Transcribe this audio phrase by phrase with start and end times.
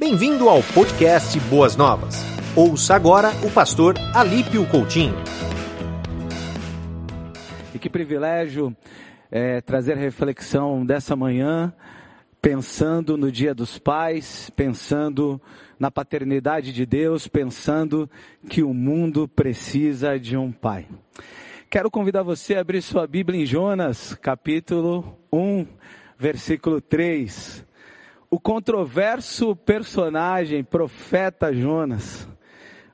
[0.00, 2.14] Bem-vindo ao podcast Boas Novas.
[2.56, 5.14] Ouça agora o pastor Alípio Coutinho.
[7.74, 8.74] E que privilégio
[9.30, 11.70] é, trazer reflexão dessa manhã,
[12.40, 15.38] pensando no Dia dos Pais, pensando
[15.78, 18.08] na paternidade de Deus, pensando
[18.48, 20.88] que o mundo precisa de um pai.
[21.68, 25.66] Quero convidar você a abrir sua Bíblia em Jonas, capítulo 1,
[26.18, 27.68] versículo 3.
[28.32, 32.28] O controverso personagem, profeta Jonas,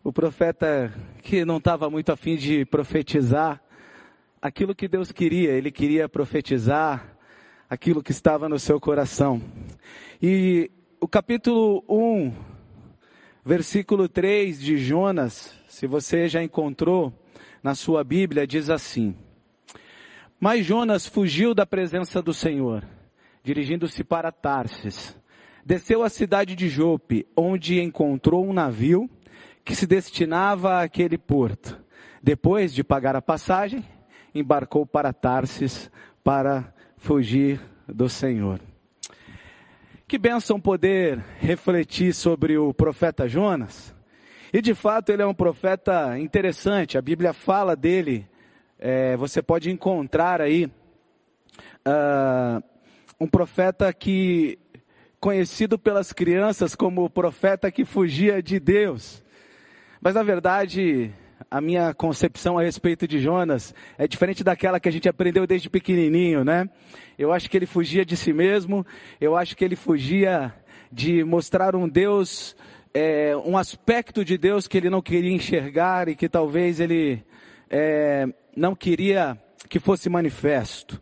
[0.02, 0.90] o profeta
[1.22, 3.62] que não estava muito afim de profetizar
[4.40, 7.18] aquilo que Deus queria, ele queria profetizar
[7.68, 9.42] aquilo que estava no seu coração.
[10.22, 12.32] E o capítulo 1,
[13.44, 17.12] versículo 3 de Jonas, se você já encontrou
[17.62, 19.14] na sua Bíblia, diz assim:
[20.40, 22.82] Mas Jonas fugiu da presença do Senhor,
[23.44, 25.14] dirigindo-se para Tarsis
[25.66, 29.10] desceu à cidade de Jope, onde encontrou um navio
[29.64, 31.76] que se destinava àquele porto.
[32.22, 33.84] Depois de pagar a passagem,
[34.32, 35.90] embarcou para Tarsis
[36.22, 38.60] para fugir do Senhor.
[40.06, 43.92] Que bênção poder refletir sobre o profeta Jonas.
[44.52, 48.24] E de fato ele é um profeta interessante, a Bíblia fala dele,
[48.78, 50.66] é, você pode encontrar aí
[51.84, 52.62] uh,
[53.18, 54.58] um profeta que
[55.20, 59.22] conhecido pelas crianças como o profeta que fugia de Deus.
[60.00, 61.12] Mas na verdade,
[61.50, 65.70] a minha concepção a respeito de Jonas é diferente daquela que a gente aprendeu desde
[65.70, 66.68] pequenininho, né?
[67.18, 68.86] Eu acho que ele fugia de si mesmo,
[69.20, 70.54] eu acho que ele fugia
[70.92, 72.56] de mostrar um Deus,
[72.94, 77.24] é, um aspecto de Deus que ele não queria enxergar e que talvez ele
[77.68, 81.00] é, não queria que fosse manifesto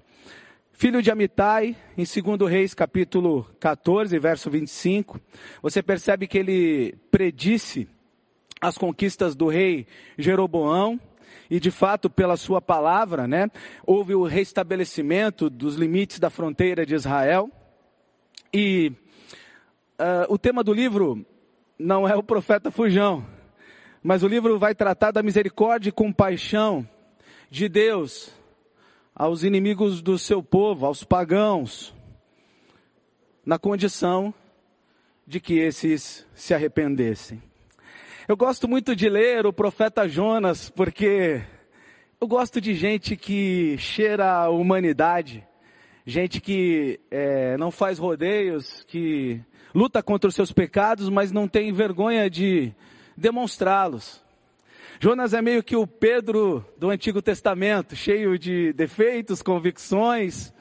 [0.74, 5.20] filho de Amitai, em 2 Reis capítulo 14, verso 25,
[5.62, 7.88] você percebe que ele predisse
[8.60, 9.86] as conquistas do rei
[10.18, 11.00] Jeroboão,
[11.48, 13.48] e de fato, pela sua palavra, né,
[13.86, 17.50] houve o restabelecimento dos limites da fronteira de Israel.
[18.52, 18.92] E
[19.98, 21.24] uh, o tema do livro
[21.78, 23.24] não é o profeta Fujão,
[24.02, 26.88] mas o livro vai tratar da misericórdia e compaixão
[27.50, 28.32] de Deus
[29.14, 31.94] aos inimigos do seu povo, aos pagãos,
[33.46, 34.34] na condição
[35.26, 37.40] de que esses se arrependessem.
[38.26, 41.42] Eu gosto muito de ler o profeta Jonas, porque
[42.20, 45.46] eu gosto de gente que cheira a humanidade,
[46.04, 49.40] gente que é, não faz rodeios, que
[49.74, 52.72] luta contra os seus pecados, mas não tem vergonha de
[53.16, 54.23] demonstrá-los.
[55.00, 60.52] Jonas é meio que o Pedro do Antigo Testamento, cheio de defeitos, convicções,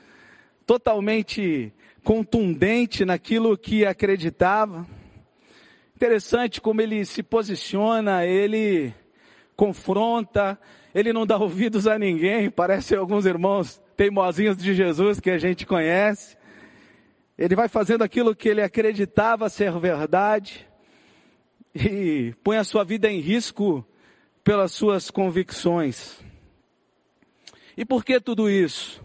[0.66, 1.71] totalmente
[2.03, 4.88] contundente naquilo que acreditava.
[5.95, 8.94] Interessante como ele se posiciona, ele
[9.55, 10.59] confronta,
[10.95, 15.65] ele não dá ouvidos a ninguém, parece alguns irmãos teimosinhos de Jesus que a gente
[15.65, 16.35] conhece.
[17.38, 20.67] Ele vai fazendo aquilo que ele acreditava ser verdade
[21.73, 23.85] e põe a sua vida em risco
[24.44, 26.20] pelas suas convicções.
[27.78, 29.04] E por que tudo isso?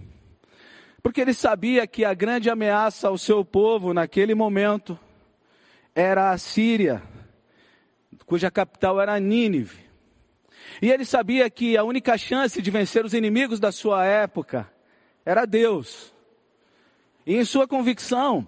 [1.02, 4.98] Porque ele sabia que a grande ameaça ao seu povo naquele momento
[5.94, 7.02] era a Síria,
[8.26, 9.88] cuja capital era Nínive.
[10.82, 14.70] E ele sabia que a única chance de vencer os inimigos da sua época
[15.24, 16.12] era Deus.
[17.24, 18.46] E em sua convicção,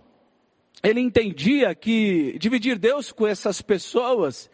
[0.82, 4.50] ele entendia que dividir Deus com essas pessoas,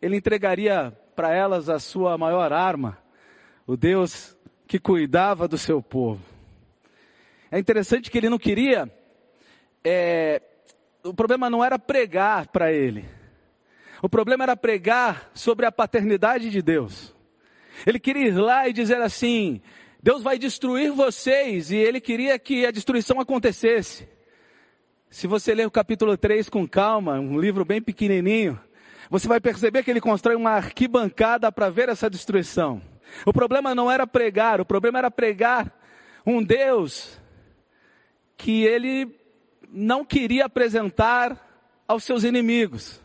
[0.00, 2.96] ele entregaria para elas a sua maior arma,
[3.66, 6.22] o Deus que cuidava do seu povo.
[7.50, 8.88] É interessante que ele não queria,
[9.82, 10.40] é,
[11.02, 13.04] o problema não era pregar para ele,
[14.00, 17.12] o problema era pregar sobre a paternidade de Deus.
[17.84, 19.60] Ele queria ir lá e dizer assim:
[20.00, 24.08] Deus vai destruir vocês, e ele queria que a destruição acontecesse.
[25.10, 28.60] Se você ler o capítulo 3 com calma, um livro bem pequenininho,
[29.10, 32.82] você vai perceber que ele constrói uma arquibancada para ver essa destruição.
[33.24, 35.72] O problema não era pregar, o problema era pregar
[36.26, 37.18] um Deus
[38.36, 39.18] que ele
[39.70, 41.36] não queria apresentar
[41.86, 43.02] aos seus inimigos.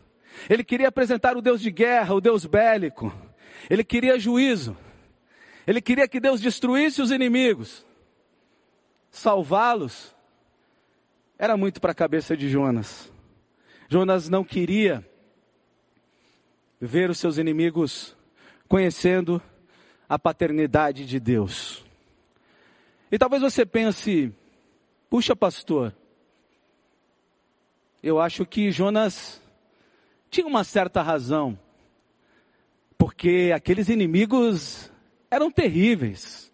[0.48, 3.12] Ele queria apresentar o Deus de guerra, o Deus bélico.
[3.70, 4.76] Ele queria juízo.
[5.66, 7.86] Ele queria que Deus destruísse os inimigos.
[9.10, 10.14] Salvá-los
[11.38, 13.10] era muito para a cabeça de Jonas.
[13.88, 15.06] Jonas não queria
[16.80, 18.16] ver os seus inimigos
[18.68, 19.40] conhecendo
[20.08, 21.84] a paternidade de Deus.
[23.10, 24.32] E talvez você pense,
[25.08, 25.94] puxa pastor,
[28.02, 29.40] eu acho que Jonas
[30.30, 31.58] tinha uma certa razão,
[32.98, 34.90] porque aqueles inimigos
[35.30, 36.52] eram terríveis.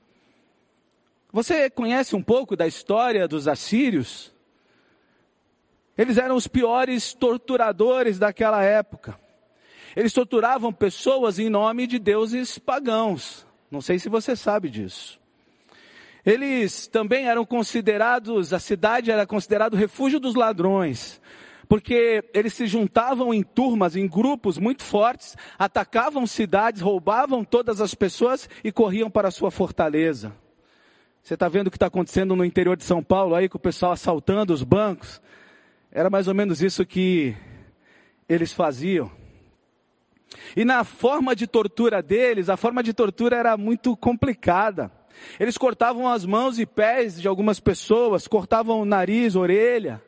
[1.32, 4.32] Você conhece um pouco da história dos assírios?
[5.96, 9.19] Eles eram os piores torturadores daquela época.
[9.96, 13.46] Eles torturavam pessoas em nome de deuses pagãos.
[13.70, 15.20] Não sei se você sabe disso.
[16.25, 21.20] Eles também eram considerados, a cidade era considerado refúgio dos ladrões,
[21.66, 27.94] porque eles se juntavam em turmas, em grupos muito fortes, atacavam cidades, roubavam todas as
[27.94, 30.32] pessoas e corriam para a sua fortaleza.
[31.22, 33.60] Você está vendo o que está acontecendo no interior de São Paulo aí, com o
[33.60, 35.22] pessoal assaltando os bancos?
[35.93, 37.34] Era mais ou menos isso que
[38.28, 39.10] eles faziam.
[40.56, 44.91] E na forma de tortura deles, a forma de tortura era muito complicada.
[45.38, 50.03] Eles cortavam as mãos e pés de algumas pessoas, cortavam o nariz, orelha,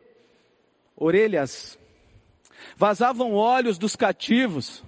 [0.97, 1.79] orelhas,
[2.77, 4.85] vazavam olhos dos cativos.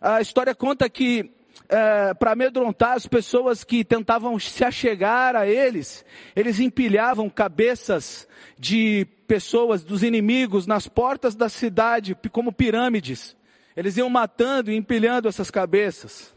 [0.00, 1.30] A história conta que
[1.68, 6.04] é, para amedrontar as pessoas que tentavam se achegar a eles,
[6.34, 8.28] eles empilhavam cabeças
[8.58, 13.36] de pessoas, dos inimigos, nas portas da cidade, como pirâmides.
[13.76, 16.34] Eles iam matando e empilhando essas cabeças.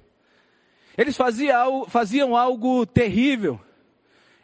[0.97, 3.59] Eles faziam, faziam algo terrível.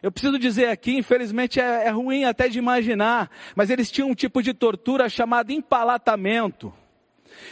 [0.01, 4.15] Eu preciso dizer aqui, infelizmente é, é ruim até de imaginar, mas eles tinham um
[4.15, 6.71] tipo de tortura chamado empalatamento.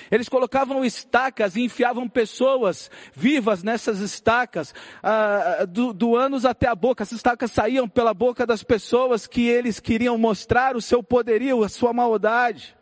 [0.09, 6.75] Eles colocavam estacas e enfiavam pessoas vivas nessas estacas, ah, do, do ânus até a
[6.75, 7.03] boca.
[7.03, 11.69] Essas estacas saíam pela boca das pessoas que eles queriam mostrar o seu poderio, a
[11.69, 12.75] sua maldade.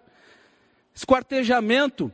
[0.93, 2.11] Esquartejamento.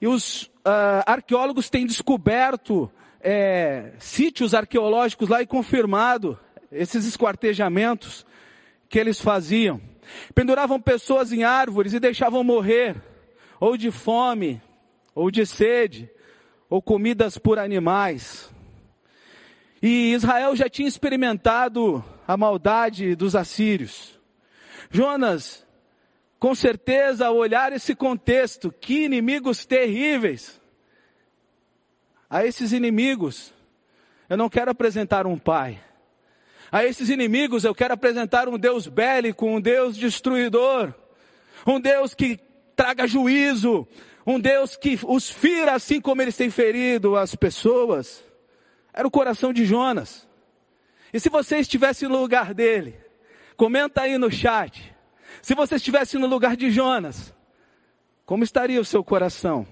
[0.00, 2.90] E os ah, arqueólogos têm descoberto
[3.20, 6.38] é, sítios arqueológicos lá e confirmado
[6.72, 8.24] esses esquartejamentos
[8.88, 9.80] que eles faziam.
[10.34, 12.96] Penduravam pessoas em árvores e deixavam morrer
[13.60, 14.60] ou de fome,
[15.14, 16.10] ou de sede,
[16.68, 18.50] ou comidas por animais.
[19.82, 24.18] E Israel já tinha experimentado a maldade dos assírios.
[24.90, 25.66] Jonas,
[26.40, 30.58] com certeza, ao olhar esse contexto, que inimigos terríveis.
[32.30, 33.52] A esses inimigos,
[34.26, 35.78] eu não quero apresentar um pai.
[36.72, 40.94] A esses inimigos, eu quero apresentar um Deus bélico, um Deus destruidor,
[41.66, 42.40] um Deus que
[42.74, 43.86] traga juízo,
[44.26, 48.24] um Deus que os fira assim como eles têm ferido as pessoas.
[48.94, 50.26] Era o coração de Jonas.
[51.12, 52.96] E se você estivesse no lugar dele,
[53.58, 54.94] comenta aí no chat.
[55.42, 57.34] Se você estivesse no lugar de Jonas,
[58.24, 59.66] como estaria o seu coração?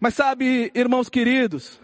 [0.00, 1.80] Mas sabe, irmãos queridos,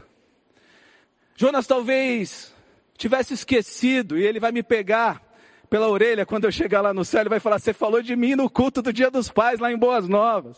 [1.37, 2.52] Jonas talvez
[2.96, 5.23] tivesse esquecido e ele vai me pegar
[5.70, 8.34] pela orelha quando eu chegar lá no céu, ele vai falar: Você falou de mim
[8.34, 10.56] no culto do Dia dos Pais, lá em Boas Novas.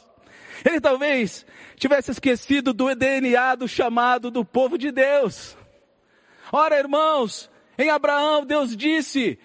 [0.65, 1.44] Ele talvez
[1.76, 5.56] tivesse esquecido do DNA do chamado do povo de Deus.
[6.53, 9.38] Ora, irmãos, em Abraão, Deus disse: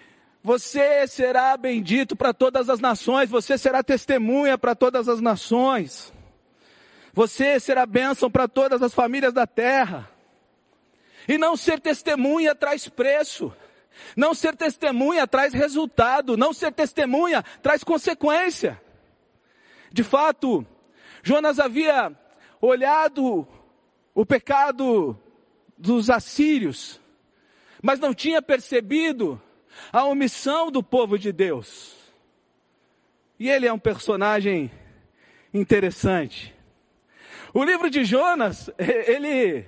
[0.46, 6.12] Você será bendito para todas as nações, você será testemunha para todas as nações,
[7.12, 10.08] você será bênção para todas as famílias da terra.
[11.26, 13.52] E não ser testemunha traz preço.
[14.16, 18.80] Não ser testemunha traz resultado, não ser testemunha traz consequência.
[19.90, 20.64] De fato,
[21.24, 22.16] Jonas havia
[22.60, 23.48] olhado
[24.14, 25.18] o pecado
[25.76, 27.00] dos assírios,
[27.82, 29.42] mas não tinha percebido
[29.92, 31.96] a omissão do povo de Deus.
[33.38, 34.70] E ele é um personagem
[35.52, 36.54] interessante.
[37.52, 39.66] O livro de Jonas, ele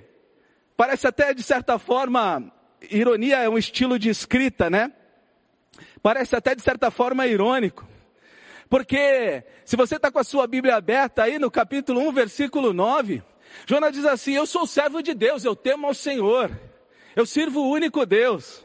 [0.75, 2.51] parece até de certa forma
[2.89, 4.91] ironia é um estilo de escrita, né?
[6.01, 7.87] Parece até de certa forma irônico.
[8.69, 13.23] Porque se você está com a sua Bíblia aberta aí no capítulo 1, versículo 9,
[13.65, 16.51] Jonas diz assim: Eu sou servo de Deus, eu temo ao Senhor,
[17.15, 18.63] eu sirvo o único Deus.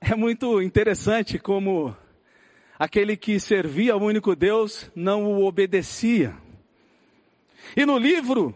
[0.00, 1.94] É muito interessante como
[2.78, 6.34] aquele que servia ao único Deus não o obedecia.
[7.76, 8.54] E no livro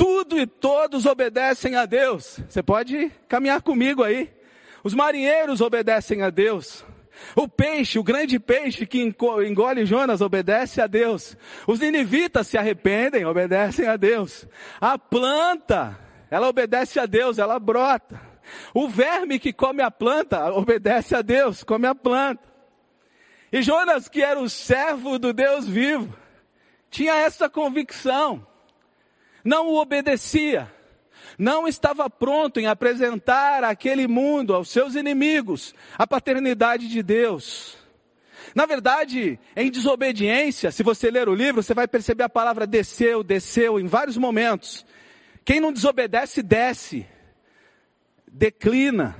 [0.00, 2.40] tudo e todos obedecem a Deus.
[2.48, 4.30] Você pode caminhar comigo aí.
[4.82, 6.82] Os marinheiros obedecem a Deus.
[7.36, 11.36] O peixe, o grande peixe que engole Jonas, obedece a Deus.
[11.66, 14.48] Os ninivitas se arrependem, obedecem a Deus.
[14.80, 15.98] A planta,
[16.30, 18.29] ela obedece a Deus, ela brota.
[18.74, 22.48] O verme que come a planta, obedece a Deus, come a planta.
[23.52, 26.16] E Jonas, que era o servo do Deus vivo,
[26.90, 28.46] tinha essa convicção
[29.44, 30.72] não o obedecia,
[31.38, 37.76] não estava pronto em apresentar àquele mundo, aos seus inimigos, a paternidade de Deus.
[38.54, 43.22] Na verdade, em desobediência, se você ler o livro, você vai perceber a palavra desceu,
[43.22, 44.84] desceu em vários momentos.
[45.44, 47.06] Quem não desobedece, desce,
[48.32, 49.16] declina.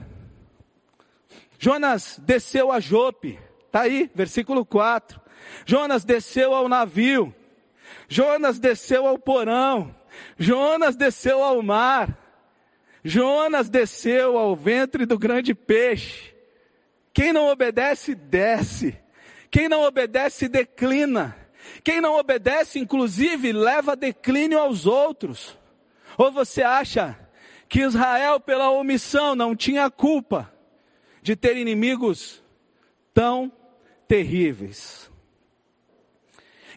[1.58, 5.20] Jonas desceu a Jope, está aí, versículo 4.
[5.66, 7.34] Jonas desceu ao navio,
[8.08, 9.94] Jonas desceu ao porão,
[10.38, 12.16] Jonas desceu ao mar,
[13.04, 16.34] Jonas desceu ao ventre do grande peixe.
[17.12, 18.96] Quem não obedece, desce.
[19.50, 21.36] Quem não obedece, declina.
[21.82, 25.58] Quem não obedece, inclusive, leva declínio aos outros.
[26.16, 27.18] Ou você acha
[27.70, 30.52] que Israel, pela omissão, não tinha culpa
[31.22, 32.42] de ter inimigos
[33.14, 33.50] tão
[34.08, 35.08] terríveis?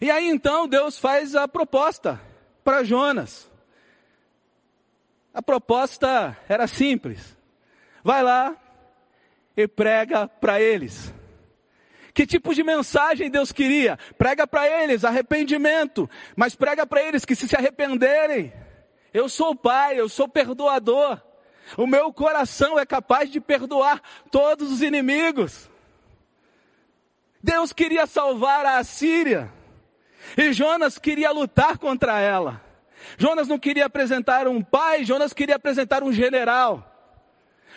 [0.00, 2.20] E aí então Deus faz a proposta
[2.62, 3.50] para Jonas.
[5.34, 7.36] A proposta era simples.
[8.04, 8.56] Vai lá
[9.56, 11.12] e prega para eles.
[12.12, 13.98] Que tipo de mensagem Deus queria?
[14.16, 18.52] Prega para eles arrependimento, mas prega para eles que se se arrependerem,
[19.14, 21.22] eu sou o Pai, eu sou perdoador.
[21.78, 25.70] O meu coração é capaz de perdoar todos os inimigos.
[27.40, 29.50] Deus queria salvar a Assíria.
[30.36, 32.60] E Jonas queria lutar contra ela.
[33.16, 36.90] Jonas não queria apresentar um pai, Jonas queria apresentar um general.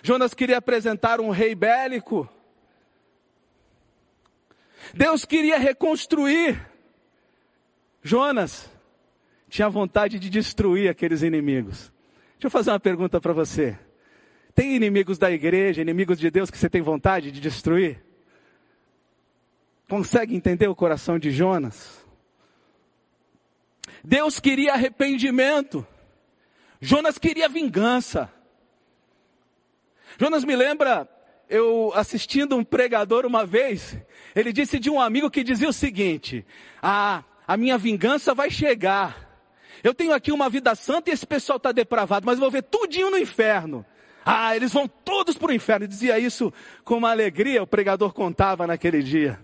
[0.01, 2.27] Jonas queria apresentar um rei bélico.
[4.93, 6.65] Deus queria reconstruir.
[8.01, 8.69] Jonas
[9.49, 11.91] tinha vontade de destruir aqueles inimigos.
[12.33, 13.77] Deixa eu fazer uma pergunta para você.
[14.53, 18.03] Tem inimigos da igreja, inimigos de Deus que você tem vontade de destruir?
[19.87, 22.05] Consegue entender o coração de Jonas?
[24.03, 25.85] Deus queria arrependimento.
[26.79, 28.31] Jonas queria vingança.
[30.19, 31.07] Jonas me lembra,
[31.49, 33.97] eu assistindo um pregador uma vez,
[34.35, 36.45] ele disse de um amigo que dizia o seguinte:
[36.81, 39.26] Ah, a minha vingança vai chegar.
[39.83, 42.63] Eu tenho aqui uma vida santa e esse pessoal está depravado, mas eu vou ver
[42.63, 43.85] tudinho no inferno.
[44.25, 45.85] Ah, eles vão todos para o inferno.
[45.85, 46.51] Ele dizia isso
[46.83, 49.39] com uma alegria, o pregador contava naquele dia.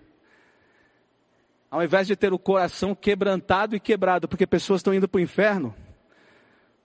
[1.72, 5.22] Ao invés de ter o coração quebrantado e quebrado, porque pessoas estão indo para o
[5.22, 5.74] inferno,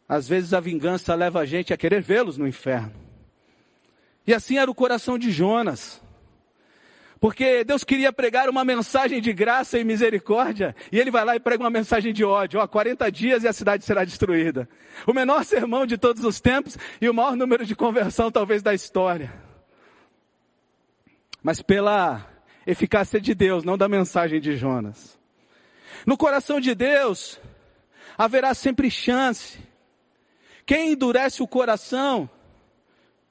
[0.08, 2.92] às vezes a vingança leva a gente a querer vê-los no inferno.
[4.26, 6.00] E assim era o coração de Jonas.
[7.20, 11.40] Porque Deus queria pregar uma mensagem de graça e misericórdia, e ele vai lá e
[11.40, 12.60] prega uma mensagem de ódio.
[12.60, 14.68] Ó, 40 dias e a cidade será destruída.
[15.06, 18.72] O menor sermão de todos os tempos e o maior número de conversão talvez da
[18.72, 19.32] história.
[21.42, 22.24] Mas pela
[22.66, 25.18] eficácia de Deus, não da mensagem de Jonas.
[26.06, 27.40] No coração de Deus,
[28.16, 29.58] haverá sempre chance.
[30.64, 32.30] Quem endurece o coração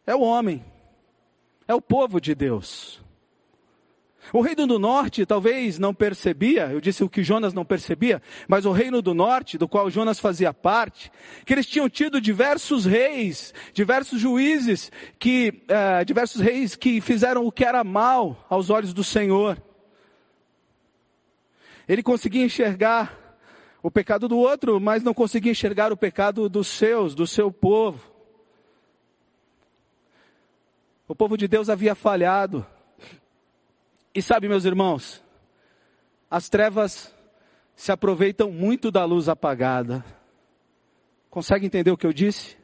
[0.06, 0.66] é o homem,
[1.68, 3.07] é o povo de Deus.
[4.34, 8.66] O reino do norte talvez não percebia, eu disse o que Jonas não percebia, mas
[8.66, 11.12] o reino do norte, do qual Jonas fazia parte,
[11.46, 17.52] que eles tinham tido diversos reis, diversos juízes, que, uh, diversos reis que fizeram o
[17.52, 19.62] que era mal aos olhos do Senhor.
[21.88, 23.18] Ele conseguia enxergar
[23.82, 28.12] o pecado do outro, mas não conseguia enxergar o pecado dos seus, do seu povo.
[31.08, 32.66] O povo de Deus havia falhado.
[34.18, 35.24] E sabe, meus irmãos,
[36.28, 37.14] as trevas
[37.76, 40.04] se aproveitam muito da luz apagada.
[41.30, 42.58] Consegue entender o que eu disse?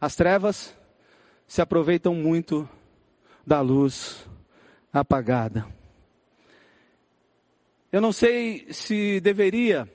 [0.00, 0.76] As trevas
[1.46, 2.68] se aproveitam muito
[3.46, 4.28] da luz
[4.92, 5.64] apagada.
[7.92, 9.88] Eu não sei se deveria,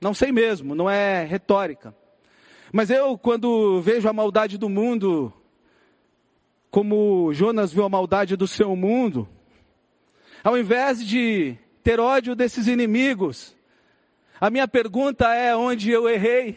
[0.00, 1.94] não sei mesmo, não é retórica.
[2.72, 5.32] Mas eu, quando vejo a maldade do mundo,
[6.68, 9.28] como Jonas viu a maldade do seu mundo,
[10.46, 13.56] ao invés de ter ódio desses inimigos,
[14.40, 16.56] a minha pergunta é onde eu errei.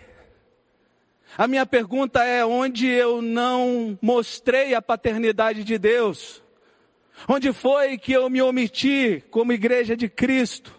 [1.36, 6.44] A minha pergunta é onde eu não mostrei a paternidade de Deus.
[7.28, 10.72] Onde foi que eu me omiti como igreja de Cristo?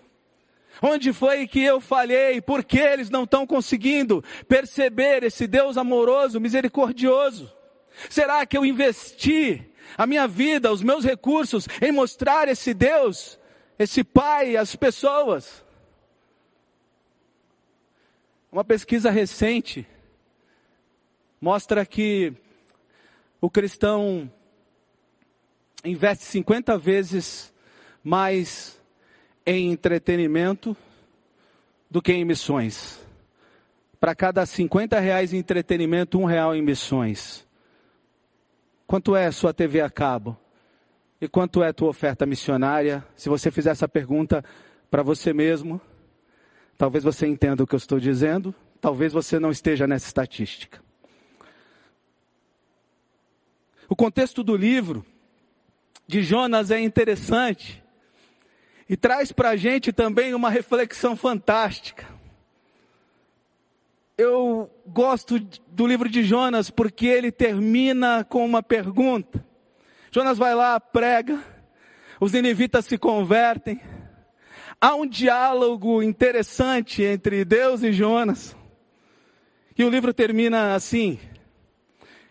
[0.81, 2.41] Onde foi que eu falhei?
[2.41, 7.53] Por que eles não estão conseguindo perceber esse Deus amoroso, misericordioso?
[8.09, 13.39] Será que eu investi a minha vida, os meus recursos em mostrar esse Deus,
[13.79, 15.65] esse Pai às pessoas.
[18.53, 19.87] Uma pesquisa recente
[21.41, 22.33] mostra que
[23.41, 24.31] o cristão
[25.85, 27.53] investe 50 vezes
[28.03, 28.81] mais
[29.47, 30.77] em entretenimento
[31.91, 33.01] do que em missões.
[33.99, 37.47] Para cada 50 reais em entretenimento, um real em missões.
[38.91, 40.37] Quanto é sua TV a cabo?
[41.21, 43.07] E quanto é tua oferta missionária?
[43.15, 44.45] Se você fizer essa pergunta
[44.91, 45.81] para você mesmo,
[46.77, 50.83] talvez você entenda o que eu estou dizendo, talvez você não esteja nessa estatística.
[53.89, 55.07] O contexto do livro
[56.05, 57.81] de Jonas é interessante
[58.89, 62.09] e traz para a gente também uma reflexão fantástica.
[64.19, 64.50] Eu
[64.93, 69.45] gosto do livro de Jonas porque ele termina com uma pergunta.
[70.11, 71.39] Jonas vai lá, prega,
[72.21, 73.81] os ninivitas se convertem.
[74.81, 78.57] Há um diálogo interessante entre Deus e Jonas.
[79.79, 81.19] E o livro termina assim,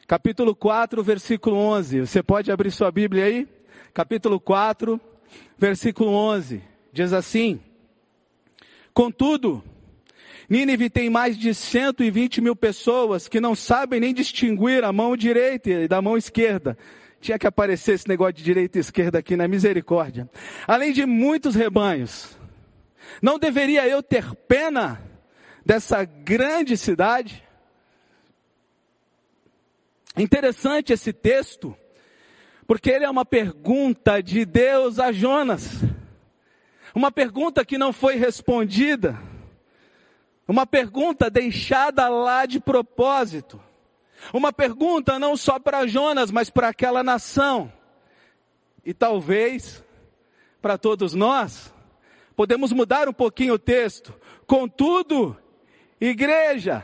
[0.05, 2.01] capítulo 4, versículo 11.
[2.01, 3.47] Você pode abrir sua Bíblia aí?
[3.93, 4.99] Capítulo 4,
[5.57, 6.61] versículo 11.
[6.91, 7.59] Diz assim:
[8.93, 9.63] Contudo,
[10.49, 15.87] Nínive tem mais de 120 mil pessoas que não sabem nem distinguir a mão direita
[15.87, 16.75] da mão esquerda.
[17.21, 20.27] Tinha que aparecer esse negócio de direita e esquerda aqui na misericórdia.
[20.67, 22.35] Além de muitos rebanhos.
[23.21, 24.99] Não deveria eu ter pena
[25.63, 27.43] dessa grande cidade?
[30.17, 31.75] Interessante esse texto,
[32.65, 35.83] porque ele é uma pergunta de Deus a Jonas.
[36.95, 39.28] Uma pergunta que não foi respondida.
[40.49, 43.61] Uma pergunta deixada lá de propósito.
[44.33, 47.71] Uma pergunta não só para Jonas, mas para aquela nação.
[48.83, 49.83] E talvez
[50.59, 51.71] para todos nós.
[52.35, 54.11] Podemos mudar um pouquinho o texto.
[54.47, 55.37] Contudo,
[56.01, 56.83] igreja,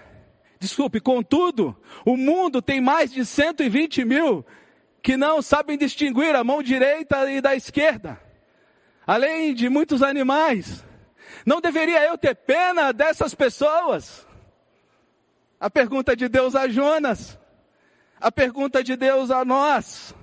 [0.60, 4.46] desculpe, contudo, o mundo tem mais de 120 mil
[5.02, 8.22] que não sabem distinguir a mão direita e da esquerda.
[9.08, 10.85] Além de muitos animais.
[11.46, 14.26] Não deveria eu ter pena dessas pessoas?
[15.60, 17.38] A pergunta de Deus a Jonas.
[18.20, 20.16] A pergunta de Deus a nós.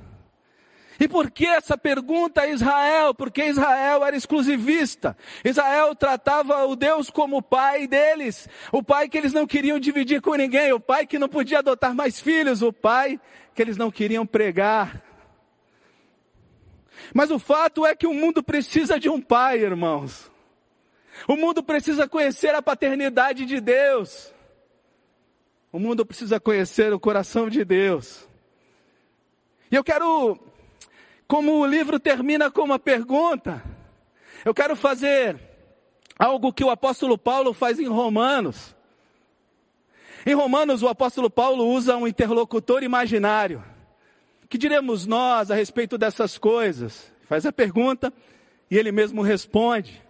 [0.98, 3.14] E por que essa pergunta a Israel?
[3.14, 5.16] Porque Israel era exclusivista.
[5.44, 8.48] Israel tratava o Deus como o pai deles.
[8.72, 10.72] O pai que eles não queriam dividir com ninguém.
[10.72, 12.62] O pai que não podia adotar mais filhos.
[12.62, 13.20] O pai
[13.54, 15.02] que eles não queriam pregar.
[17.14, 20.31] Mas o fato é que o mundo precisa de um pai, irmãos.
[21.26, 24.32] O mundo precisa conhecer a paternidade de Deus.
[25.72, 28.28] O mundo precisa conhecer o coração de Deus.
[29.70, 30.38] E eu quero,
[31.26, 33.62] como o livro termina com uma pergunta,
[34.44, 35.40] eu quero fazer
[36.18, 38.76] algo que o apóstolo Paulo faz em Romanos.
[40.26, 43.64] Em Romanos, o apóstolo Paulo usa um interlocutor imaginário.
[44.48, 47.10] Que diremos nós a respeito dessas coisas?
[47.22, 48.12] Faz a pergunta
[48.70, 50.02] e ele mesmo responde.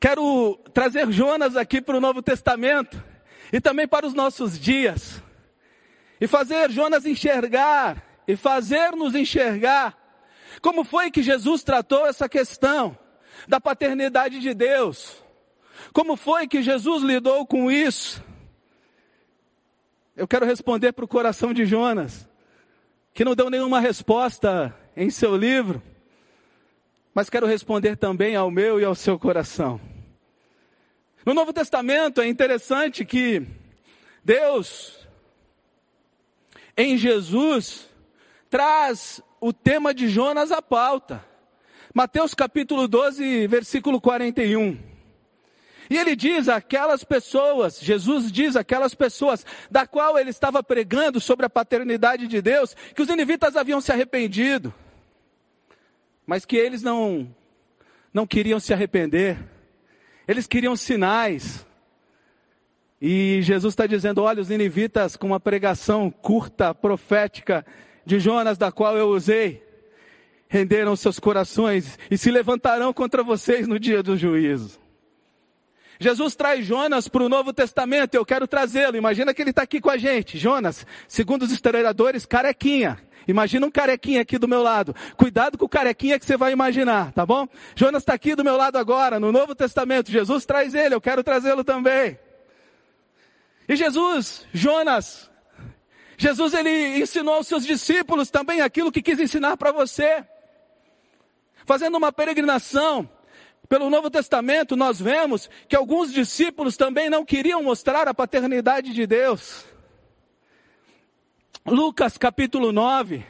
[0.00, 3.02] Quero trazer Jonas aqui para o Novo Testamento
[3.52, 5.22] e também para os nossos dias.
[6.18, 9.96] E fazer Jonas enxergar e fazer-nos enxergar
[10.62, 12.96] como foi que Jesus tratou essa questão
[13.46, 15.22] da paternidade de Deus.
[15.92, 18.22] Como foi que Jesus lidou com isso?
[20.16, 22.28] Eu quero responder para o coração de Jonas,
[23.12, 25.82] que não deu nenhuma resposta em seu livro,
[27.14, 29.80] mas quero responder também ao meu e ao seu coração.
[31.24, 33.46] No Novo Testamento é interessante que
[34.24, 35.06] Deus,
[36.76, 37.88] em Jesus,
[38.48, 41.24] traz o tema de Jonas à pauta.
[41.92, 44.78] Mateus capítulo 12, versículo 41.
[45.90, 51.44] E ele diz aquelas pessoas, Jesus diz aquelas pessoas, da qual ele estava pregando sobre
[51.44, 54.72] a paternidade de Deus, que os ninivitas haviam se arrependido,
[56.30, 57.34] mas que eles não,
[58.14, 59.36] não queriam se arrepender.
[60.28, 61.66] Eles queriam sinais.
[63.02, 67.66] E Jesus está dizendo: olha, os ninivitas, com uma pregação curta, profética
[68.06, 69.60] de Jonas, da qual eu usei,
[70.46, 74.78] renderam seus corações e se levantarão contra vocês no dia do juízo.
[76.02, 78.96] Jesus traz Jonas para o Novo Testamento, eu quero trazê-lo.
[78.96, 80.38] Imagina que ele está aqui com a gente.
[80.38, 82.98] Jonas, segundo os historiadores, carequinha.
[83.28, 84.96] Imagina um carequinha aqui do meu lado.
[85.14, 87.46] Cuidado com o carequinha que você vai imaginar, tá bom?
[87.76, 90.10] Jonas está aqui do meu lado agora, no Novo Testamento.
[90.10, 92.18] Jesus traz ele, eu quero trazê-lo também.
[93.68, 95.30] E Jesus, Jonas,
[96.16, 100.24] Jesus ele ensinou aos seus discípulos também aquilo que quis ensinar para você.
[101.66, 103.06] Fazendo uma peregrinação
[103.70, 109.06] pelo Novo Testamento, nós vemos que alguns discípulos também não queriam mostrar a paternidade de
[109.06, 109.64] Deus.
[111.64, 113.24] Lucas capítulo 9.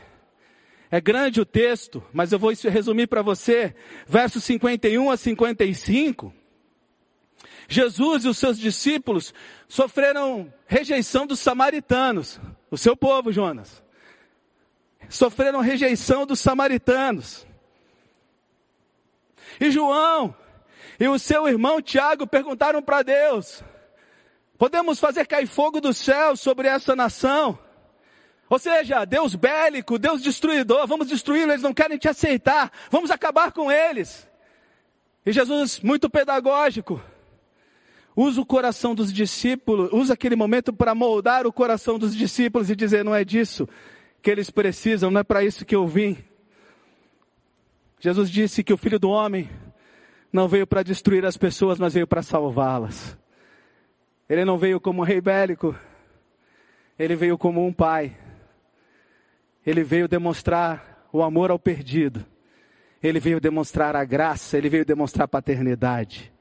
[0.91, 3.75] É grande o texto, mas eu vou resumir para você.
[4.07, 6.33] Versos 51 a 55.
[7.69, 9.35] Jesus e os seus discípulos
[9.69, 13.85] sofreram rejeição dos samaritanos, o seu povo, Jonas.
[15.07, 17.47] sofreram rejeição dos samaritanos.
[19.59, 20.35] E João
[20.99, 23.65] e o seu irmão Tiago perguntaram para Deus:
[24.59, 27.59] podemos fazer cair fogo do céu sobre essa nação?
[28.51, 33.53] Ou seja, Deus bélico, Deus destruidor, vamos destruí-los, eles não querem te aceitar, vamos acabar
[33.53, 34.29] com eles.
[35.25, 37.01] E Jesus, muito pedagógico,
[38.17, 42.77] usa o coração dos discípulos, usa aquele momento para moldar o coração dos discípulos e
[42.77, 43.69] dizer: não é disso
[44.21, 46.19] que eles precisam, não é para isso que eu vim.
[48.01, 49.49] Jesus disse que o filho do homem
[50.33, 53.17] não veio para destruir as pessoas, mas veio para salvá-las.
[54.27, 55.77] Ele não veio como um rei bélico,
[56.99, 58.17] ele veio como um pai.
[59.67, 62.25] Ele veio demonstrar o amor ao perdido.
[63.03, 66.33] Ele veio demonstrar a graça, ele veio demonstrar a paternidade.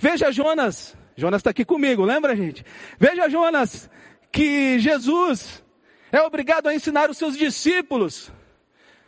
[0.00, 2.64] Veja Jonas, Jonas está aqui comigo, lembra gente?
[2.98, 3.88] Veja Jonas,
[4.32, 5.64] que Jesus
[6.10, 8.32] é obrigado a ensinar os seus discípulos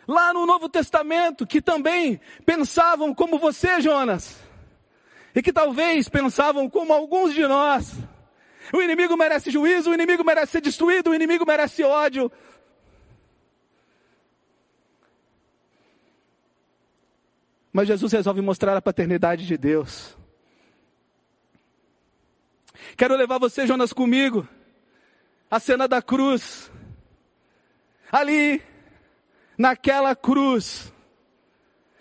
[0.06, 4.38] lá no Novo Testamento, que também pensavam como você, Jonas,
[5.34, 7.96] e que talvez pensavam como alguns de nós.
[8.72, 12.30] O inimigo merece juízo, o inimigo merece ser destruído, o inimigo merece ódio.
[17.72, 20.16] Mas Jesus resolve mostrar a paternidade de Deus.
[22.96, 24.48] Quero levar você, Jonas, comigo,
[25.50, 26.72] à cena da cruz.
[28.10, 28.62] Ali,
[29.56, 30.92] naquela cruz,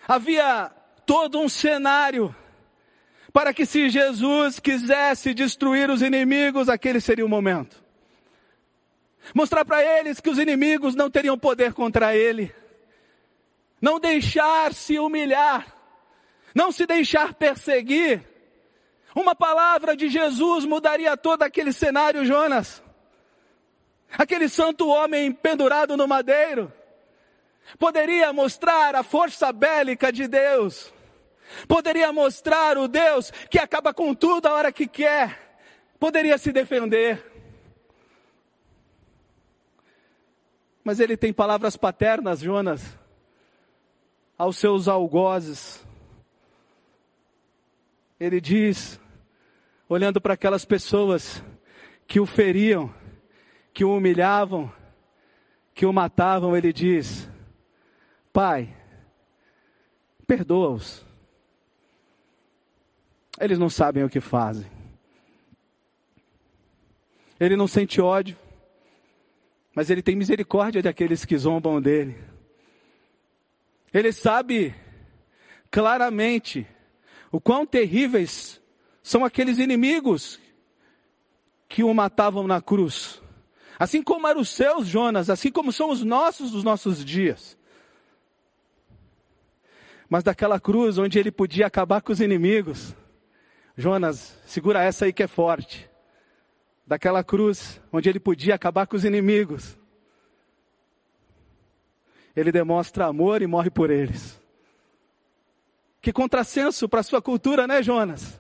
[0.08, 0.72] havia
[1.06, 2.36] todo um cenário
[3.32, 7.84] para que se Jesus quisesse destruir os inimigos, aquele seria o momento.
[9.34, 12.54] Mostrar para eles que os inimigos não teriam poder contra ele.
[13.82, 15.68] Não deixar se humilhar.
[16.54, 18.24] Não se deixar perseguir.
[19.14, 22.82] Uma palavra de Jesus mudaria todo aquele cenário, Jonas.
[24.18, 26.72] Aquele santo homem pendurado no madeiro
[27.78, 30.94] poderia mostrar a força bélica de Deus,
[31.68, 35.58] poderia mostrar o Deus que acaba com tudo a hora que quer,
[36.00, 37.24] poderia se defender.
[40.84, 42.98] Mas ele tem palavras paternas, Jonas,
[44.38, 45.84] aos seus algozes.
[48.20, 49.00] Ele diz,
[49.90, 51.44] olhando para aquelas pessoas
[52.08, 52.94] que o feriam,
[53.74, 54.72] que o humilhavam,
[55.74, 57.28] que o matavam, ele diz:
[58.36, 58.68] Pai,
[60.28, 61.06] perdoa-os.
[63.40, 64.70] Eles não sabem o que fazem.
[67.40, 68.38] Ele não sente ódio,
[69.74, 72.22] mas ele tem misericórdia daqueles que zombam dele.
[73.94, 74.76] Ele sabe
[75.72, 76.68] claramente
[77.32, 78.62] o quão terríveis
[79.02, 80.42] são aqueles inimigos
[81.70, 83.22] que o matavam na cruz.
[83.80, 87.55] Assim como eram os seus, Jonas, assim como são os nossos dos nossos dias
[90.10, 92.96] mas daquela cruz onde ele podia acabar com os inimigos.
[93.76, 95.90] Jonas, segura essa aí que é forte.
[96.86, 99.78] Daquela cruz onde ele podia acabar com os inimigos.
[102.36, 104.40] Ele demonstra amor e morre por eles.
[106.02, 108.40] Que contrassenso para a sua cultura, né, Jonas?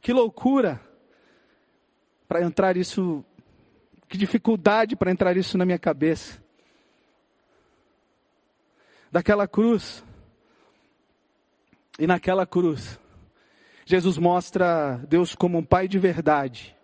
[0.00, 0.80] Que loucura
[2.28, 3.24] para entrar isso,
[4.08, 6.40] que dificuldade para entrar isso na minha cabeça
[9.10, 10.04] daquela cruz.
[11.98, 12.98] E naquela cruz,
[13.84, 16.76] Jesus mostra Deus como um pai de verdade.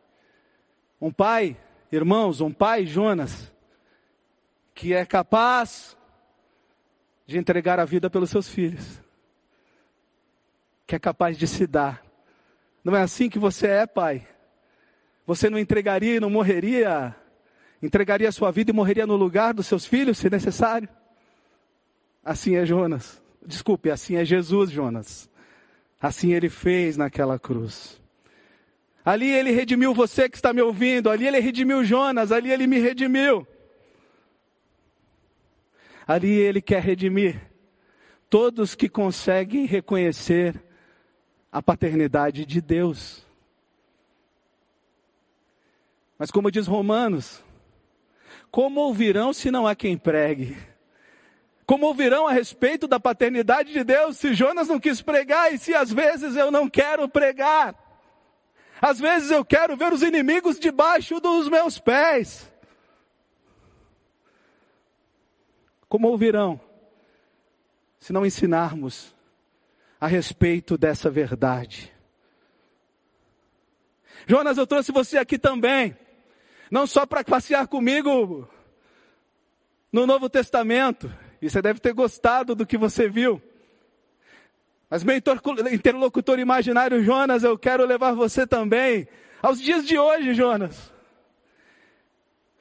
[1.01, 1.57] Um pai,
[1.91, 3.53] irmãos, um pai, Jonas,
[4.75, 5.97] que é capaz
[7.27, 9.01] de entregar a vida pelos seus filhos.
[10.87, 12.05] Que é capaz de se dar.
[12.85, 14.27] Não é assim que você é, pai?
[15.27, 17.17] Você não entregaria e não morreria?
[17.83, 20.89] Entregaria a sua vida e morreria no lugar dos seus filhos, se necessário?
[22.27, 23.23] Assim é Jonas.
[23.47, 25.31] Desculpe, assim é Jesus, Jonas.
[26.01, 28.03] Assim ele fez naquela cruz.
[29.05, 31.09] Ali ele redimiu você que está me ouvindo.
[31.09, 32.33] Ali ele redimiu Jonas.
[32.33, 33.47] Ali ele me redimiu.
[36.05, 37.41] Ali ele quer redimir
[38.29, 40.61] todos que conseguem reconhecer
[41.53, 43.25] a paternidade de Deus.
[46.19, 47.41] Mas como diz Romanos,
[48.51, 50.57] como ouvirão se não há quem pregue?
[51.67, 55.75] Como ouvirão a respeito da paternidade de Deus se Jonas não quis pregar e se
[55.75, 57.75] às vezes eu não quero pregar?
[58.81, 62.53] Às vezes eu quero ver os inimigos debaixo dos meus pés.
[65.89, 66.61] Como ouvirão
[67.99, 69.13] se não ensinarmos
[70.01, 71.93] a respeito dessa verdade?
[74.25, 75.97] Jonas, eu trouxe você aqui também,
[76.71, 78.49] não só para passear comigo
[79.91, 83.41] no Novo Testamento, e você deve ter gostado do que você viu.
[84.89, 89.09] Mas meu interlocutor imaginário Jonas, eu quero levar você também
[89.43, 90.93] aos dias de hoje, Jonas.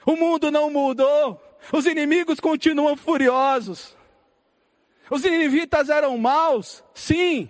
[0.06, 3.96] O mundo não mudou, os inimigos continuam furiosos.
[5.10, 7.50] Os ninivitas eram maus, sim,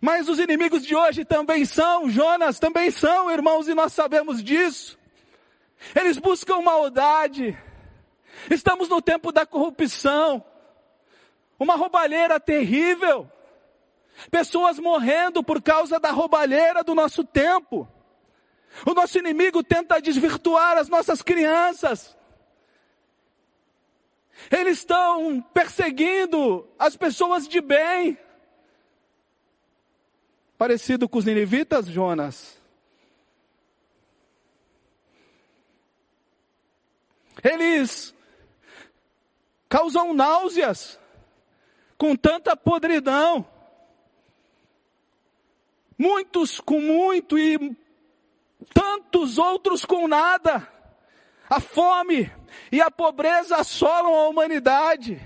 [0.00, 4.98] mas os inimigos de hoje também são, Jonas também são, irmãos, e nós sabemos disso.
[5.94, 7.56] Eles buscam maldade.
[8.50, 10.44] Estamos no tempo da corrupção.
[11.58, 13.30] Uma roubalheira terrível.
[14.30, 17.88] Pessoas morrendo por causa da roubalheira do nosso tempo.
[18.86, 22.16] O nosso inimigo tenta desvirtuar as nossas crianças.
[24.50, 28.16] Eles estão perseguindo as pessoas de bem.
[30.56, 32.60] Parecido com os ninivitas, Jonas.
[37.42, 38.14] Eles
[39.68, 40.98] causam náuseas
[41.98, 43.44] com tanta podridão.
[45.98, 47.76] Muitos com muito e
[48.72, 50.66] tantos outros com nada.
[51.50, 52.30] A fome
[52.70, 55.20] e a pobreza assolam a humanidade.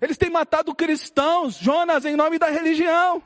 [0.00, 3.22] Eles têm matado cristãos, Jonas, em nome da religião.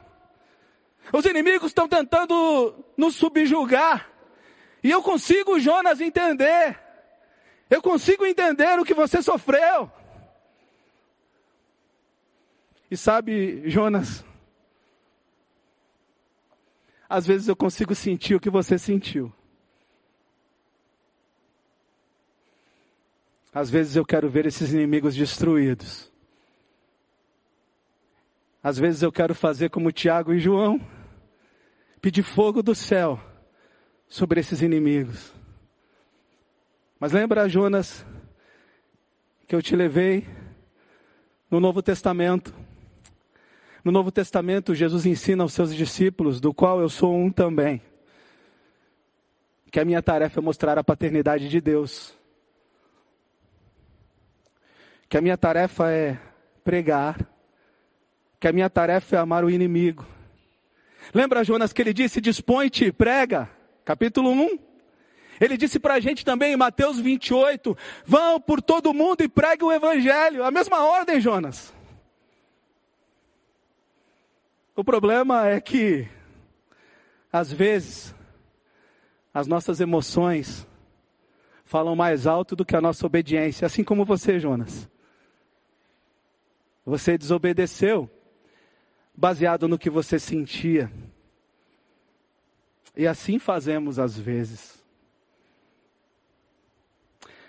[1.12, 4.10] Os inimigos estão tentando nos subjugar.
[4.82, 6.78] E eu consigo, Jonas, entender.
[7.68, 9.90] Eu consigo entender o que você sofreu.
[12.90, 14.24] E sabe, Jonas,
[17.08, 19.32] às vezes eu consigo sentir o que você sentiu.
[23.52, 26.10] Às vezes eu quero ver esses inimigos destruídos.
[28.62, 30.80] Às vezes eu quero fazer como Tiago e João,
[32.00, 33.20] pedir fogo do céu
[34.08, 35.32] sobre esses inimigos.
[36.98, 38.04] Mas lembra, Jonas,
[39.48, 40.28] que eu te levei
[41.50, 42.54] no Novo Testamento
[43.90, 47.82] no Novo Testamento, Jesus ensina aos seus discípulos, do qual eu sou um também,
[49.68, 52.14] que a minha tarefa é mostrar a paternidade de Deus.
[55.08, 56.16] Que a minha tarefa é
[56.62, 57.18] pregar,
[58.38, 60.06] que a minha tarefa é amar o inimigo.
[61.12, 63.50] Lembra Jonas que ele disse: dispõe-te, prega,
[63.84, 64.58] capítulo 1.
[65.40, 69.64] Ele disse para a gente também em Mateus 28, vão por todo mundo e pregue
[69.64, 70.44] o evangelho.
[70.44, 71.79] A mesma ordem, Jonas.
[74.80, 76.08] O problema é que,
[77.30, 78.14] às vezes,
[79.34, 80.66] as nossas emoções
[81.66, 84.88] falam mais alto do que a nossa obediência, assim como você, Jonas.
[86.82, 88.10] Você desobedeceu
[89.14, 90.90] baseado no que você sentia.
[92.96, 94.82] E assim fazemos às vezes.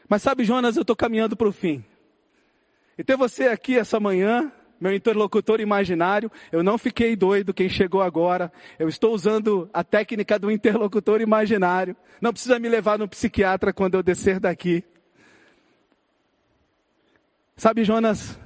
[0.09, 1.81] Mas sabe, Jonas, eu estou caminhando para o fim.
[2.97, 6.31] E ter você aqui essa manhã meu interlocutor imaginário.
[6.51, 8.51] Eu não fiquei doido quem chegou agora.
[8.79, 11.95] Eu estou usando a técnica do interlocutor imaginário.
[12.19, 14.83] Não precisa me levar no psiquiatra quando eu descer daqui.
[17.55, 18.39] Sabe, Jonas,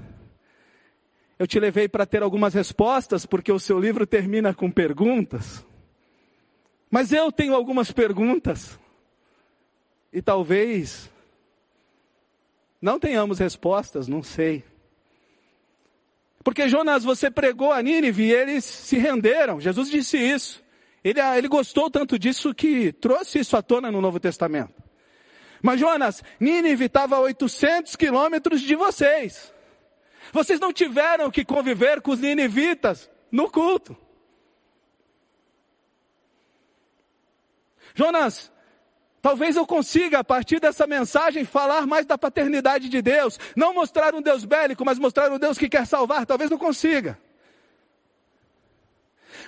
[1.39, 5.65] eu te levei para ter algumas respostas, porque o seu livro termina com perguntas.
[6.91, 8.77] Mas eu tenho algumas perguntas.
[10.11, 11.09] E talvez
[12.81, 14.65] não tenhamos respostas, não sei.
[16.45, 19.59] Porque Jonas, você pregou a Nínive e eles se renderam.
[19.59, 20.63] Jesus disse isso.
[21.03, 24.75] Ele, ele gostou tanto disso que trouxe isso à tona no Novo Testamento.
[25.59, 29.51] Mas Jonas, Nínive estava a 800 quilômetros de vocês.
[30.31, 33.97] Vocês não tiveram que conviver com os ninivitas no culto.
[37.95, 38.51] Jonas,
[39.25, 43.39] Talvez eu consiga, a partir dessa mensagem, falar mais da paternidade de Deus.
[43.55, 46.27] Não mostrar um Deus bélico, mas mostrar um Deus que quer salvar.
[46.27, 47.17] Talvez não consiga.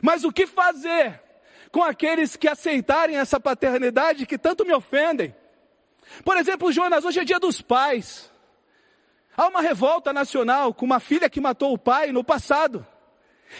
[0.01, 1.21] Mas o que fazer
[1.71, 5.35] com aqueles que aceitarem essa paternidade que tanto me ofendem?
[6.25, 8.31] Por exemplo, Jonas, hoje é dia dos pais.
[9.37, 12.83] Há uma revolta nacional com uma filha que matou o pai no passado.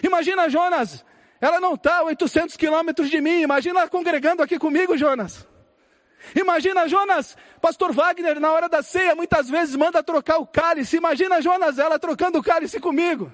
[0.01, 1.05] Imagina, Jonas,
[1.39, 3.41] ela não está a 800 quilômetros de mim.
[3.41, 5.45] Imagina ela congregando aqui comigo, Jonas.
[6.35, 10.97] Imagina Jonas, pastor Wagner, na hora da ceia, muitas vezes manda trocar o cálice.
[10.97, 13.31] Imagina Jonas, ela trocando o cálice comigo.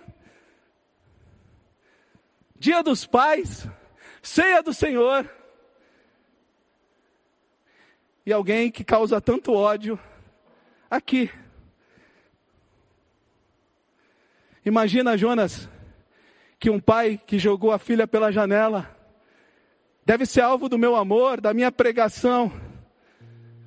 [2.55, 3.67] Dia dos pais,
[4.21, 5.29] ceia do Senhor.
[8.25, 9.99] E alguém que causa tanto ódio
[10.89, 11.29] aqui.
[14.65, 15.67] Imagina Jonas,
[16.57, 18.89] que um pai que jogou a filha pela janela
[20.05, 22.51] deve ser alvo do meu amor, da minha pregação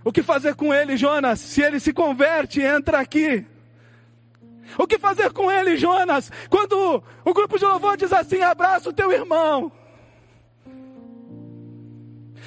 [0.06, 3.44] O que fazer com ele, Jonas, se ele se converte e entra aqui?
[4.78, 8.92] O que fazer com ele, Jonas, quando o grupo de louvor diz assim: abraça o
[8.92, 9.72] teu irmão?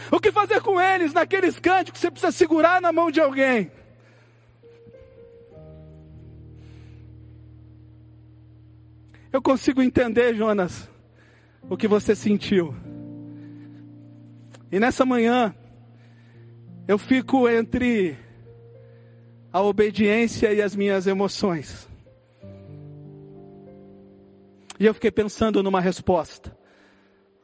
[0.10, 3.70] O que fazer com eles naqueles cânticos que você precisa segurar na mão de alguém?
[9.34, 10.90] Eu consigo entender, Jonas,
[11.70, 12.74] o que você sentiu.
[14.72, 15.54] E nessa manhã,
[16.90, 18.18] eu fico entre
[19.54, 21.88] a obediência e as minhas emoções.
[24.80, 26.52] E eu fiquei pensando numa resposta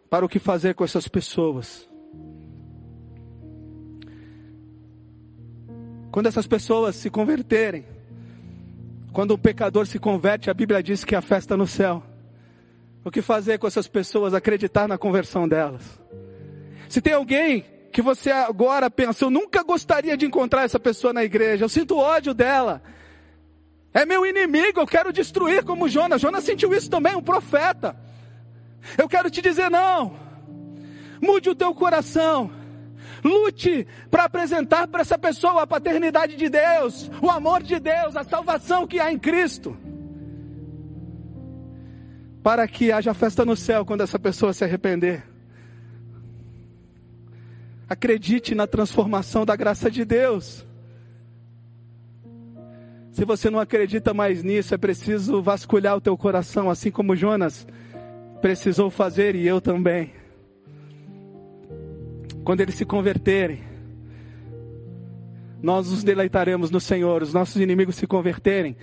[0.10, 1.88] para o que fazer com essas pessoas.
[6.12, 7.86] Quando essas pessoas se converterem,
[9.14, 12.02] quando um pecador se converte, a Bíblia diz que a festa no céu.
[13.04, 14.34] O que fazer com essas pessoas?
[14.34, 16.02] Acreditar na conversão delas.
[16.90, 21.24] Se tem alguém que você agora pensa, eu nunca gostaria de encontrar essa pessoa na
[21.24, 22.84] igreja, eu sinto ódio dela.
[23.94, 26.20] É meu inimigo, eu quero destruir como Jonas.
[26.20, 27.96] Jonas sentiu isso também, um profeta.
[28.98, 30.14] Eu quero te dizer não.
[31.22, 32.52] Mude o teu coração.
[33.24, 38.26] Lute para apresentar para essa pessoa a paternidade de Deus, o amor de Deus, a
[38.26, 39.78] salvação que há em Cristo.
[42.44, 45.35] Para que haja festa no céu quando essa pessoa se arrepender.
[47.96, 50.68] Acredite na transformação da graça de Deus.
[53.12, 57.66] Se você não acredita mais nisso, é preciso vasculhar o teu coração, assim como Jonas
[58.42, 60.12] precisou fazer e eu também
[62.44, 63.64] quando eles se converterem,
[65.64, 68.78] nós nos deleitaremos no Senhor, os nossos inimigos se converterem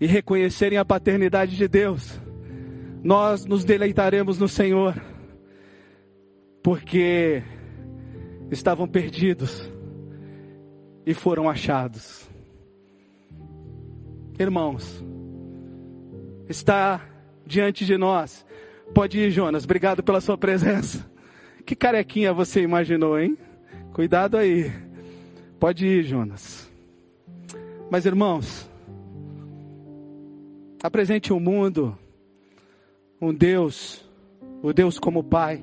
[0.00, 2.20] e reconhecerem a paternidade de Deus,
[3.02, 4.94] nós nos deleitaremos no Senhor,
[6.62, 7.42] porque
[8.50, 9.70] estavam perdidos
[11.06, 12.28] e foram achados.
[14.38, 15.04] Irmãos,
[16.48, 17.00] está
[17.46, 18.46] diante de nós.
[18.94, 21.08] Pode ir, Jonas, obrigado pela sua presença.
[21.64, 23.36] Que carequinha você imaginou, hein?
[23.92, 24.72] Cuidado aí.
[25.58, 26.70] Pode ir, Jonas.
[27.90, 28.70] Mas irmãos,
[30.82, 31.96] apresente ao mundo
[33.20, 34.08] um Deus,
[34.62, 35.62] o Deus como Pai.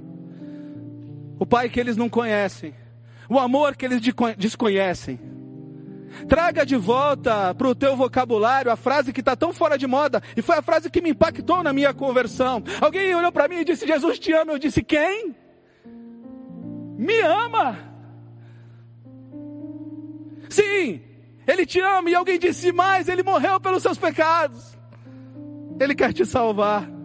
[1.39, 2.73] O Pai que eles não conhecem,
[3.29, 4.01] o amor que eles
[4.37, 5.19] desconhecem.
[6.27, 10.21] Traga de volta para o teu vocabulário a frase que está tão fora de moda,
[10.35, 12.63] e foi a frase que me impactou na minha conversão.
[12.81, 14.53] Alguém olhou para mim e disse: Jesus te ama.
[14.53, 15.35] Eu disse: Quem?
[16.97, 17.77] me ama.
[20.49, 21.01] Sim,
[21.45, 24.75] Ele te ama e alguém disse mais: Ele morreu pelos seus pecados.
[25.79, 26.96] Ele quer te salvar.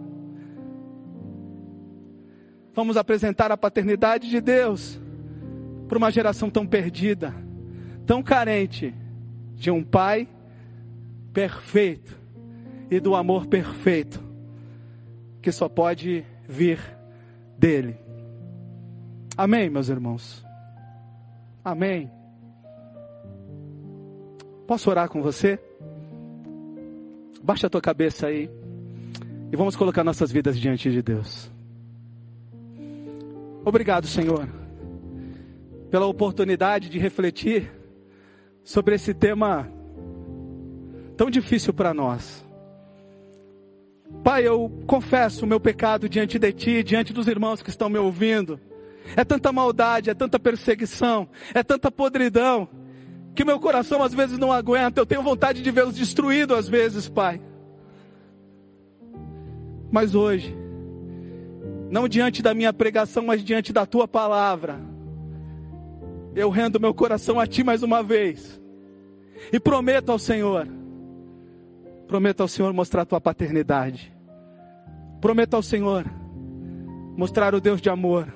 [2.73, 4.99] Vamos apresentar a paternidade de Deus
[5.87, 7.33] para uma geração tão perdida,
[8.05, 8.93] tão carente
[9.55, 10.27] de um Pai
[11.31, 12.19] perfeito
[12.89, 14.23] e do amor perfeito
[15.41, 16.79] que só pode vir
[17.57, 17.97] dele.
[19.37, 20.43] Amém, meus irmãos?
[21.63, 22.09] Amém.
[24.65, 25.59] Posso orar com você?
[27.43, 28.49] Baixa a tua cabeça aí
[29.51, 31.52] e vamos colocar nossas vidas diante de Deus.
[33.65, 34.47] Obrigado, Senhor,
[35.89, 37.71] pela oportunidade de refletir
[38.61, 39.71] sobre esse tema
[41.15, 42.45] tão difícil para nós.
[44.21, 47.97] Pai, eu confesso o meu pecado diante de Ti, diante dos irmãos que estão me
[47.97, 48.59] ouvindo.
[49.15, 52.67] É tanta maldade, é tanta perseguição, é tanta podridão,
[53.33, 54.99] que meu coração às vezes não aguenta.
[54.99, 57.41] Eu tenho vontade de vê-los destruídos às vezes, Pai.
[59.91, 60.55] Mas hoje,
[61.93, 64.79] não diante da minha pregação, mas diante da tua palavra,
[66.35, 68.59] eu rendo meu coração a ti mais uma vez.
[69.51, 70.67] E prometo ao Senhor,
[72.07, 74.11] prometo ao Senhor mostrar a tua paternidade.
[75.21, 76.05] Prometo ao Senhor
[77.15, 78.27] mostrar o Deus de amor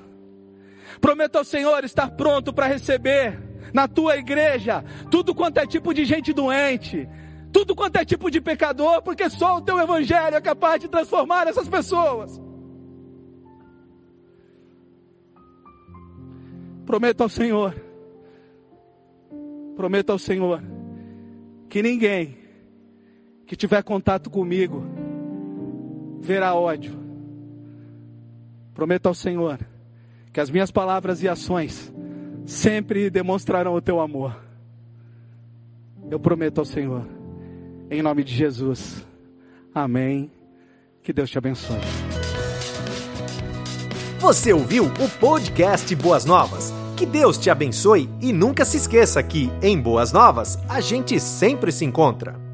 [0.99, 3.39] Prometa ao Senhor estar pronto para receber
[3.73, 7.07] na tua igreja tudo quanto é tipo de gente doente,
[7.51, 11.47] tudo quanto é tipo de pecador, porque só o teu evangelho é capaz de transformar
[11.47, 12.46] essas pessoas.
[16.87, 17.75] Prometo ao Senhor,
[19.75, 20.63] prometo ao Senhor,
[21.67, 22.37] que ninguém
[23.45, 24.85] que tiver contato comigo
[26.21, 26.97] verá ódio.
[28.73, 29.59] Prometo ao Senhor
[30.31, 31.93] que as minhas palavras e ações
[32.45, 34.41] sempre demonstrarão o teu amor.
[36.09, 37.05] Eu prometo ao Senhor,
[37.91, 39.05] em nome de Jesus.
[39.75, 40.31] Amém.
[41.03, 41.81] Que Deus te abençoe.
[44.19, 46.76] Você ouviu o podcast Boas Novas?
[46.97, 51.71] Que Deus te abençoe e nunca se esqueça que, em Boas Novas, a gente sempre
[51.71, 52.46] se encontra.